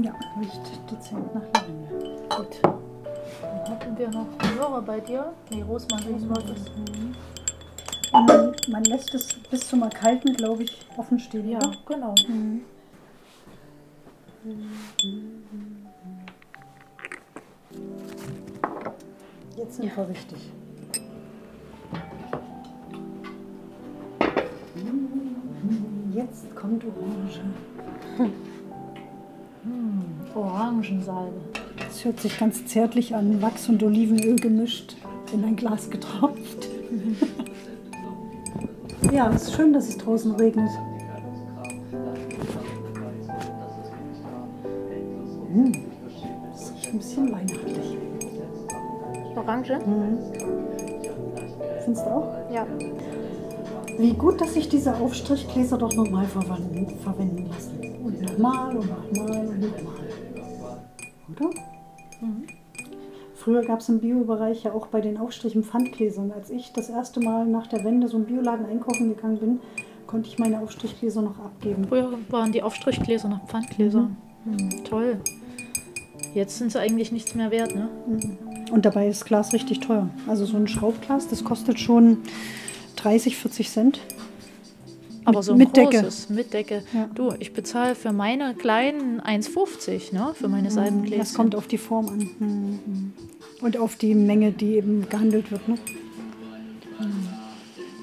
Ja, 0.00 0.14
riecht 0.40 0.90
dezent 0.90 1.34
nach 1.34 1.42
Lavendel. 1.54 2.16
Gut. 2.28 2.60
Dann 2.62 3.68
hatten 3.68 3.98
wir 3.98 4.08
noch 4.10 4.26
Möhre 4.54 4.80
bei 4.82 5.00
dir. 5.00 5.32
Nee, 5.50 5.62
Rosmarin 5.62 6.28
war 6.28 6.40
das. 6.40 6.68
Und 8.12 8.26
man, 8.26 8.54
man 8.68 8.84
lässt 8.84 9.12
es 9.14 9.34
bis 9.50 9.68
zum 9.68 9.82
Erkalten, 9.82 10.34
glaube 10.34 10.62
ich, 10.62 10.86
offen 10.96 11.18
stehen. 11.18 11.48
Ja, 11.50 11.58
oder? 11.58 11.76
genau. 11.84 12.14
Jetzt 19.56 19.76
sind 19.76 19.96
wir 19.96 20.08
richtig. 20.08 20.52
Jetzt 26.14 26.54
kommt 26.54 26.84
Orange. 26.84 27.40
Orangensalbe. 30.34 31.40
Das 31.78 32.04
hört 32.04 32.20
sich 32.20 32.38
ganz 32.38 32.66
zärtlich 32.66 33.14
an. 33.14 33.40
Wachs 33.42 33.68
und 33.68 33.82
Olivenöl 33.82 34.36
gemischt, 34.36 34.96
in 35.32 35.44
ein 35.44 35.56
Glas 35.56 35.90
getropft. 35.90 36.68
ja, 39.12 39.30
es 39.30 39.44
ist 39.44 39.54
schön, 39.54 39.72
dass 39.72 39.88
es 39.88 39.96
draußen 39.98 40.32
regnet. 40.36 40.70
Mm, 45.52 45.72
Das 46.52 46.72
riecht 46.72 46.92
ein 46.92 46.98
bisschen 46.98 47.32
weihnachtlich. 47.32 47.96
Orange? 49.36 49.78
Findest 51.84 52.04
du 52.06 52.10
auch? 52.10 52.52
Ja. 52.52 52.66
Wie 53.98 54.12
gut, 54.12 54.40
dass 54.40 54.54
sich 54.54 54.68
diese 54.68 54.94
Aufstrichgläser 54.96 55.78
doch 55.78 55.92
nochmal 55.94 56.26
verwenden, 56.26 56.86
verwenden 57.02 57.46
lassen. 57.48 57.87
Und 58.08 58.22
nochmal 58.22 58.76
und 58.76 58.88
nochmal 58.88 59.46
und 59.46 59.60
nochmal. 59.60 59.94
Oder? 61.30 61.50
Früher 63.34 63.62
gab 63.62 63.80
es 63.80 63.88
im 63.88 64.00
Bio-Bereich 64.00 64.64
ja 64.64 64.72
auch 64.72 64.88
bei 64.88 65.00
den 65.00 65.18
Aufstrichen 65.18 65.62
Pfandgläsern. 65.62 66.32
Als 66.32 66.50
ich 66.50 66.72
das 66.72 66.88
erste 66.88 67.20
Mal 67.20 67.46
nach 67.46 67.66
der 67.66 67.84
Wende 67.84 68.08
so 68.08 68.16
im 68.16 68.24
Bioladen 68.24 68.66
einkaufen 68.66 69.08
gegangen 69.14 69.38
bin, 69.38 69.60
konnte 70.06 70.28
ich 70.28 70.38
meine 70.38 70.60
Aufstrichgläser 70.60 71.22
noch 71.22 71.38
abgeben. 71.38 71.84
Früher 71.88 72.12
waren 72.30 72.50
die 72.50 72.62
Aufstrichgläser 72.62 73.28
noch 73.28 73.46
Pfandgläser. 73.46 74.10
Hm, 74.44 74.84
toll. 74.84 75.20
Jetzt 76.34 76.58
sind 76.58 76.72
sie 76.72 76.80
eigentlich 76.80 77.12
nichts 77.12 77.34
mehr 77.34 77.50
wert, 77.50 77.74
ne? 77.74 77.88
Und 78.72 78.84
dabei 78.84 79.08
ist 79.08 79.24
Glas 79.24 79.52
richtig 79.52 79.80
teuer. 79.80 80.08
Also 80.26 80.44
so 80.44 80.56
ein 80.56 80.66
Schraubglas, 80.66 81.28
das 81.28 81.44
kostet 81.44 81.78
schon 81.78 82.18
30, 82.96 83.36
40 83.36 83.70
Cent. 83.70 84.00
Aber 85.28 85.42
so 85.42 85.52
ein 85.52 85.58
mit 85.58 85.76
Decke. 85.76 86.02
großes, 86.02 86.30
mit 86.30 86.52
Decke. 86.52 86.82
Ja. 86.94 87.08
Du, 87.14 87.34
ich 87.38 87.52
bezahle 87.52 87.94
für 87.94 88.12
meine 88.12 88.54
kleinen 88.54 89.20
1,50, 89.20 90.14
ne? 90.14 90.32
Für 90.34 90.48
meine 90.48 90.70
Salbengläser. 90.70 91.18
Das 91.18 91.34
kommt 91.34 91.54
auf 91.54 91.66
die 91.66 91.78
Form 91.78 92.08
an. 92.08 92.30
Mhm. 92.38 93.12
Und 93.60 93.76
auf 93.76 93.96
die 93.96 94.14
Menge, 94.14 94.52
die 94.52 94.76
eben 94.76 95.08
gehandelt 95.08 95.50
wird. 95.50 95.68
Ne? 95.68 95.76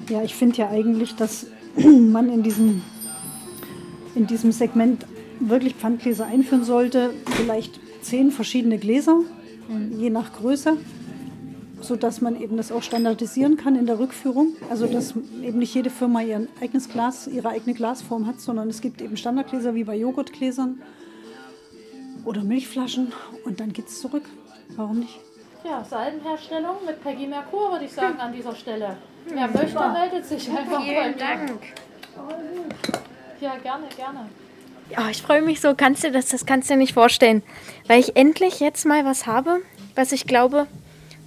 Ja, 0.08 0.22
ich 0.22 0.34
finde 0.34 0.56
ja 0.58 0.70
eigentlich, 0.70 1.16
dass 1.16 1.46
man 1.76 2.32
in 2.32 2.42
diesem, 2.42 2.82
in 4.14 4.26
diesem 4.26 4.52
Segment 4.52 5.04
wirklich 5.40 5.74
Pfandgläser 5.74 6.26
einführen 6.26 6.64
sollte. 6.64 7.10
Vielleicht 7.36 7.80
zehn 8.02 8.30
verschiedene 8.30 8.78
Gläser, 8.78 9.20
je 9.98 10.10
nach 10.10 10.32
Größe, 10.32 10.76
sodass 11.80 12.20
man 12.20 12.40
eben 12.40 12.56
das 12.56 12.72
auch 12.72 12.82
standardisieren 12.82 13.56
kann 13.56 13.76
in 13.76 13.86
der 13.86 13.98
Rückführung. 13.98 14.56
Also 14.70 14.86
dass 14.86 15.14
eben 15.42 15.58
nicht 15.58 15.74
jede 15.74 15.90
Firma 15.90 16.22
ihr 16.22 16.46
eigenes 16.60 16.88
Glas, 16.88 17.26
ihre 17.26 17.48
eigene 17.48 17.74
Glasform 17.74 18.26
hat, 18.26 18.40
sondern 18.40 18.68
es 18.68 18.80
gibt 18.80 19.02
eben 19.02 19.16
Standardgläser 19.16 19.74
wie 19.74 19.84
bei 19.84 19.96
Joghurtgläsern 19.96 20.80
oder 22.24 22.42
Milchflaschen 22.42 23.12
und 23.44 23.60
dann 23.60 23.72
geht's 23.72 24.00
zurück. 24.00 24.24
Warum 24.76 25.00
nicht? 25.00 25.20
Ja, 25.64 25.84
Salbenherstellung 25.84 26.76
mit 26.86 27.02
Peggy 27.02 27.26
Merkur, 27.26 27.72
würde 27.72 27.84
ich 27.84 27.92
sagen, 27.92 28.18
an 28.20 28.32
dieser 28.32 28.54
Stelle. 28.54 28.96
Wer 29.26 29.48
möchte, 29.48 29.90
meldet 29.90 30.24
sich 30.24 30.48
einfach 30.48 30.78
bei 30.78 30.84
mir. 30.84 31.02
Vielen 31.02 31.18
Dank. 31.18 31.50
Ja, 33.40 33.56
gerne, 33.56 33.86
gerne. 33.96 34.28
Oh, 34.96 35.10
ich 35.10 35.20
freue 35.22 35.42
mich 35.42 35.60
so, 35.60 35.74
kannst 35.76 36.04
du 36.04 36.12
das, 36.12 36.28
das 36.28 36.46
kannst 36.46 36.70
du 36.70 36.74
dir 36.74 36.78
nicht 36.78 36.94
vorstellen. 36.94 37.42
Weil 37.88 38.00
ich 38.00 38.16
endlich 38.16 38.60
jetzt 38.60 38.86
mal 38.86 39.04
was 39.04 39.26
habe, 39.26 39.60
was 39.96 40.12
ich 40.12 40.26
glaube 40.26 40.68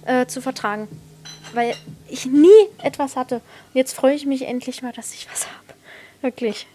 äh, 0.04 0.26
zu 0.26 0.40
vertragen. 0.40 0.88
Weil 1.54 1.74
ich 2.08 2.26
nie 2.26 2.48
etwas 2.78 3.16
hatte. 3.16 3.36
Und 3.36 3.74
jetzt 3.74 3.94
freue 3.94 4.14
ich 4.14 4.26
mich 4.26 4.46
endlich 4.46 4.82
mal, 4.82 4.92
dass 4.92 5.14
ich 5.14 5.26
was 5.30 5.46
habe. 5.46 5.78
Wirklich. 6.22 6.66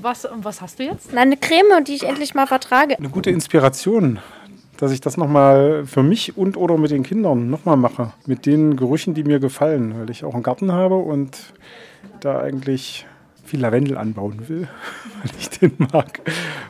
Was, 0.00 0.24
und 0.24 0.44
was 0.44 0.60
hast 0.60 0.78
du 0.78 0.84
jetzt? 0.84 1.10
Na, 1.12 1.20
eine 1.20 1.36
Creme, 1.36 1.84
die 1.84 1.94
ich 1.94 2.04
endlich 2.04 2.34
mal 2.34 2.46
vertrage. 2.46 2.96
Eine 2.96 3.10
gute 3.10 3.30
Inspiration 3.30 4.18
dass 4.78 4.92
ich 4.92 5.00
das 5.00 5.16
nochmal 5.16 5.84
für 5.86 6.02
mich 6.02 6.36
und 6.36 6.56
oder 6.56 6.78
mit 6.78 6.92
den 6.92 7.02
Kindern 7.02 7.50
nochmal 7.50 7.76
mache. 7.76 8.12
Mit 8.26 8.46
den 8.46 8.76
Gerüchen, 8.76 9.12
die 9.12 9.24
mir 9.24 9.40
gefallen, 9.40 9.98
weil 9.98 10.08
ich 10.08 10.24
auch 10.24 10.34
einen 10.34 10.44
Garten 10.44 10.72
habe 10.72 10.94
und 10.94 11.36
da 12.20 12.40
eigentlich 12.40 13.04
viel 13.44 13.60
Lavendel 13.60 13.98
anbauen 13.98 14.48
will, 14.48 14.68
weil 15.22 15.32
ich 15.38 15.50
den 15.50 15.72
mag. 15.92 16.20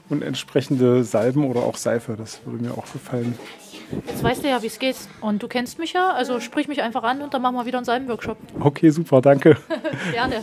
Und 0.09 0.23
entsprechende 0.23 1.05
Salben 1.05 1.45
oder 1.45 1.61
auch 1.61 1.77
Seife, 1.77 2.17
das 2.17 2.41
würde 2.47 2.65
mir 2.65 2.73
auch 2.73 2.91
gefallen. 2.91 3.39
Jetzt 4.07 4.23
weißt 4.23 4.45
du 4.45 4.49
ja, 4.49 4.63
wie 4.63 4.67
es 4.67 4.79
geht. 4.79 4.97
Und 5.21 5.43
du 5.43 5.49
kennst 5.49 5.79
mich 5.79 5.93
ja, 5.93 6.11
also 6.11 6.41
sprich 6.41 6.69
mich 6.69 6.83
einfach 6.83 7.03
an 7.03 7.23
und 7.23 7.35
dann 7.35 7.43
machen 7.43 7.57
wir 7.57 7.67
wieder 7.67 7.79
einen 7.79 7.85
Salbenworkshop. 7.85 8.37
Okay, 8.61 8.91
super, 8.91 9.21
danke. 9.21 9.57
Gerne. 10.13 10.43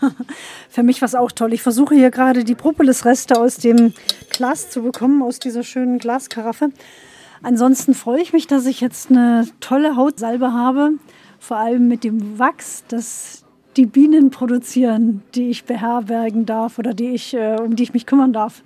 Für 0.68 0.82
mich 0.82 1.00
war 1.00 1.06
es 1.06 1.14
auch 1.14 1.32
toll. 1.32 1.52
Ich 1.52 1.62
versuche 1.62 1.94
hier 1.94 2.10
gerade 2.10 2.44
die 2.44 2.54
Propolisreste 2.54 3.38
aus 3.38 3.56
dem 3.56 3.94
Glas 4.30 4.70
zu 4.70 4.82
bekommen, 4.82 5.22
aus 5.22 5.38
dieser 5.38 5.62
schönen 5.62 5.98
Glaskaraffe. 5.98 6.70
Ansonsten 7.42 7.94
freue 7.94 8.20
ich 8.20 8.32
mich, 8.32 8.46
dass 8.46 8.66
ich 8.66 8.80
jetzt 8.80 9.10
eine 9.10 9.46
tolle 9.60 9.96
Hautsalbe 9.96 10.52
habe, 10.52 10.92
vor 11.38 11.58
allem 11.58 11.88
mit 11.88 12.04
dem 12.04 12.38
Wachs, 12.38 12.84
das 12.88 13.44
die 13.76 13.86
Bienen 13.86 14.30
produzieren, 14.30 15.22
die 15.34 15.50
ich 15.50 15.64
beherbergen 15.64 16.46
darf 16.46 16.78
oder 16.78 16.94
die 16.94 17.10
ich, 17.10 17.34
äh, 17.34 17.56
um 17.60 17.76
die 17.76 17.82
ich 17.82 17.92
mich 17.92 18.06
kümmern 18.06 18.32
darf. 18.32 18.62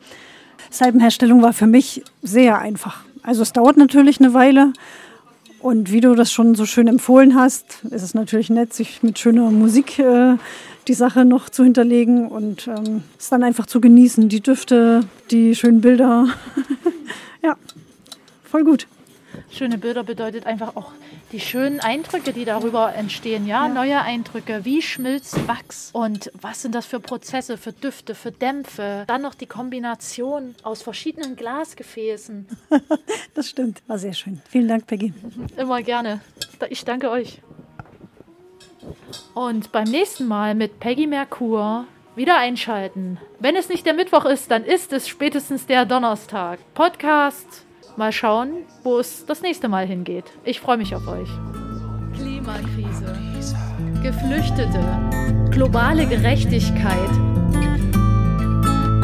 Salbenherstellung 0.71 1.43
war 1.43 1.53
für 1.53 1.67
mich 1.67 2.03
sehr 2.23 2.59
einfach. 2.59 3.03
Also 3.23 3.43
es 3.43 3.53
dauert 3.53 3.77
natürlich 3.77 4.21
eine 4.21 4.35
Weile. 4.35 4.73
Und 5.61 5.93
wie 5.93 6.01
du 6.01 6.15
das 6.15 6.33
schon 6.33 6.55
so 6.55 6.65
schön 6.65 6.89
empfohlen 6.89 7.35
hast, 7.35 7.85
ist 7.91 8.03
es 8.03 8.15
natürlich 8.15 8.49
nett, 8.49 8.73
sich 8.73 9.03
mit 9.03 9.19
schöner 9.19 9.51
Musik 9.51 9.99
äh, 9.99 10.37
die 10.89 10.95
Sache 10.95 11.27
noch 11.27 11.51
zu 11.51 11.65
hinterlegen 11.65 12.29
und 12.29 12.67
ähm, 12.67 13.03
es 13.19 13.29
dann 13.29 13.45
einfach 13.45 13.67
zu 13.67 13.81
genießen. 13.81 14.31
Die 14.31 14.41
Düfte, 14.41 15.05
die 15.31 15.55
schönen 15.55 15.83
Bilder. 15.83 16.29
ja, 17.43 17.57
voll 18.45 18.65
gut. 18.65 18.87
Schöne 19.51 19.77
Bilder 19.77 20.03
bedeutet 20.03 20.47
einfach 20.47 20.77
auch 20.77 20.93
die 21.33 21.41
schönen 21.41 21.81
Eindrücke, 21.81 22.33
die 22.33 22.45
darüber 22.45 22.95
entstehen. 22.95 23.47
Ja, 23.47 23.67
ja, 23.67 23.73
neue 23.73 24.01
Eindrücke. 24.01 24.65
Wie 24.65 24.83
schmilzt 24.83 25.47
Wachs? 25.47 25.91
Und 25.93 26.31
was 26.41 26.63
sind 26.63 26.75
das 26.75 26.87
für 26.87 27.01
Prozesse, 27.01 27.57
für 27.57 27.73
Düfte, 27.73 28.15
für 28.15 28.33
Dämpfe? 28.33 29.05
Dann 29.07 29.23
noch 29.23 29.35
die 29.35 29.47
Kombination 29.47 30.55
aus 30.63 30.83
verschiedenen 30.83 31.37
Glasgefäßen. 31.37 32.47
das 33.35 33.49
stimmt. 33.49 33.83
War 33.87 33.99
sehr 33.99 34.13
schön. 34.13 34.41
Vielen 34.49 34.69
Dank, 34.69 34.87
Peggy. 34.87 35.13
Immer 35.57 35.83
gerne. 35.83 36.21
Ich 36.69 36.85
danke 36.85 37.11
euch. 37.11 37.41
Und 39.35 39.73
beim 39.73 39.85
nächsten 39.85 40.27
Mal 40.27 40.55
mit 40.55 40.81
Peggy 40.81 41.07
Merkur 41.07 41.87
wieder 42.17 42.39
einschalten. 42.39 43.19
Wenn 43.39 43.57
es 43.57 43.69
nicht 43.69 43.87
der 43.87 43.95
Mittwoch 43.95 44.25
ist, 44.25 44.51
dann 44.51 44.65
ist 44.65 44.93
es 44.93 45.09
spätestens 45.09 45.67
der 45.67 45.85
Donnerstag. 45.85 46.59
Podcast 46.75 47.65
Mal 48.01 48.13
schauen, 48.13 48.65
wo 48.83 48.99
es 48.99 49.27
das 49.27 49.43
nächste 49.43 49.69
Mal 49.69 49.87
hingeht. 49.87 50.25
Ich 50.45 50.59
freue 50.59 50.79
mich 50.79 50.95
auf 50.95 51.07
euch. 51.07 51.29
Klimakrise, 52.15 53.05
Geflüchtete, 54.03 54.81
globale 55.51 56.07
Gerechtigkeit, 56.07 57.11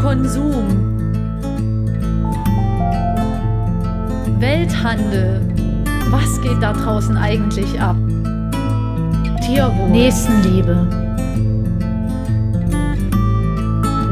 Konsum, 0.01 0.65
Welthandel. 4.41 5.43
Was 6.09 6.41
geht 6.41 6.63
da 6.63 6.73
draußen 6.73 7.19
eigentlich 7.19 7.79
ab? 7.79 7.97
Tierwohl, 9.45 9.91
Nächstenliebe, 9.91 10.89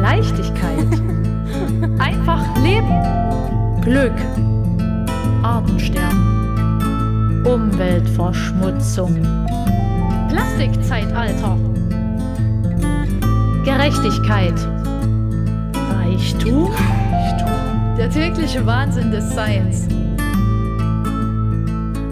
Leichtigkeit, 0.02 1.00
einfach 1.98 2.44
leben, 2.62 3.80
Glück. 3.80 4.12
Artensterben, 5.44 7.44
Umweltverschmutzung, 7.44 9.20
Plastikzeitalter, 10.30 11.58
Gerechtigkeit, 13.62 14.54
Reichtum, 15.92 16.70
der 17.98 18.08
tägliche 18.08 18.64
Wahnsinn 18.64 19.10
des 19.10 19.34
Seins. 19.34 19.86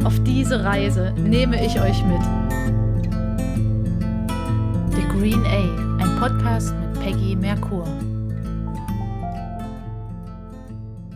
Auf 0.05 0.23
diese 0.25 0.63
Reise 0.63 1.15
nehme 1.17 1.65
ich 1.65 1.81
euch 1.81 2.05
mit. 2.05 2.21
The 4.95 5.05
Green 5.19 5.43
A, 5.47 6.03
ein 6.03 6.21
Podcast 6.21 6.75
mit 6.75 7.01
Peggy 7.01 7.35
Merkur. 7.35 7.87